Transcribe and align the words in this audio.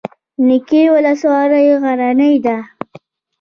نکې 0.47 0.81
ولسوالۍ 0.95 1.65
غرنۍ 1.81 2.35
ده؟ 2.45 2.57